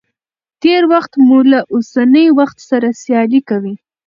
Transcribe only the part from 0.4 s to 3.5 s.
تېر وخت مو له اوسني وخت سره سيالي